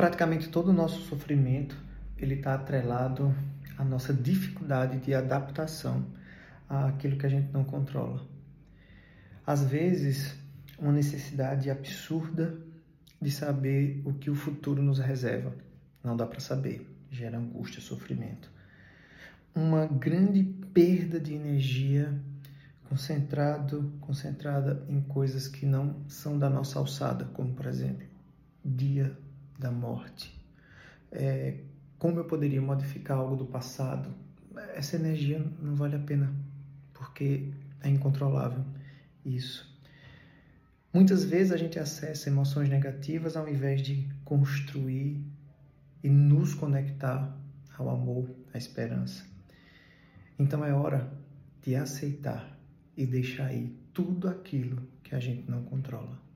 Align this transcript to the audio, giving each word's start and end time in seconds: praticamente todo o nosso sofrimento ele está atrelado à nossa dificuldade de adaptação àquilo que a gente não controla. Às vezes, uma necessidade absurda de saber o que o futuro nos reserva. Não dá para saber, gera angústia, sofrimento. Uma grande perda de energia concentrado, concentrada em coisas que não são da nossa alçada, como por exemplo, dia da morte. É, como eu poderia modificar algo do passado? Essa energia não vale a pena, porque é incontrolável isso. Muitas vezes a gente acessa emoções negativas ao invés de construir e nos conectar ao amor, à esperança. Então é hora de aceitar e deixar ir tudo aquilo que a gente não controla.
praticamente 0.00 0.48
todo 0.48 0.68
o 0.68 0.72
nosso 0.72 1.02
sofrimento 1.02 1.76
ele 2.16 2.36
está 2.36 2.54
atrelado 2.54 3.34
à 3.76 3.84
nossa 3.84 4.14
dificuldade 4.14 4.98
de 4.98 5.12
adaptação 5.12 6.06
àquilo 6.66 7.18
que 7.18 7.26
a 7.26 7.28
gente 7.28 7.52
não 7.52 7.64
controla. 7.64 8.26
Às 9.46 9.62
vezes, 9.62 10.34
uma 10.78 10.90
necessidade 10.90 11.70
absurda 11.70 12.58
de 13.20 13.30
saber 13.30 14.00
o 14.06 14.14
que 14.14 14.30
o 14.30 14.34
futuro 14.34 14.82
nos 14.82 14.98
reserva. 14.98 15.54
Não 16.02 16.16
dá 16.16 16.26
para 16.26 16.40
saber, 16.40 16.90
gera 17.10 17.36
angústia, 17.36 17.82
sofrimento. 17.82 18.50
Uma 19.54 19.84
grande 19.84 20.42
perda 20.72 21.20
de 21.20 21.34
energia 21.34 22.18
concentrado, 22.88 23.92
concentrada 24.00 24.82
em 24.88 25.02
coisas 25.02 25.46
que 25.46 25.66
não 25.66 25.96
são 26.08 26.38
da 26.38 26.48
nossa 26.48 26.78
alçada, 26.78 27.26
como 27.34 27.52
por 27.52 27.66
exemplo, 27.66 28.06
dia 28.64 29.14
da 29.60 29.70
morte. 29.70 30.34
É, 31.12 31.58
como 31.98 32.18
eu 32.18 32.24
poderia 32.24 32.62
modificar 32.62 33.18
algo 33.18 33.36
do 33.36 33.44
passado? 33.44 34.12
Essa 34.74 34.96
energia 34.96 35.38
não 35.60 35.76
vale 35.76 35.96
a 35.96 35.98
pena, 35.98 36.34
porque 36.94 37.52
é 37.82 37.88
incontrolável 37.88 38.64
isso. 39.24 39.70
Muitas 40.92 41.24
vezes 41.24 41.52
a 41.52 41.56
gente 41.56 41.78
acessa 41.78 42.28
emoções 42.28 42.68
negativas 42.68 43.36
ao 43.36 43.48
invés 43.48 43.80
de 43.82 44.08
construir 44.24 45.22
e 46.02 46.08
nos 46.08 46.54
conectar 46.54 47.36
ao 47.78 47.90
amor, 47.90 48.28
à 48.52 48.58
esperança. 48.58 49.24
Então 50.38 50.64
é 50.64 50.72
hora 50.72 51.12
de 51.62 51.76
aceitar 51.76 52.58
e 52.96 53.06
deixar 53.06 53.52
ir 53.52 53.78
tudo 53.92 54.28
aquilo 54.28 54.82
que 55.02 55.14
a 55.14 55.20
gente 55.20 55.48
não 55.50 55.62
controla. 55.64 56.29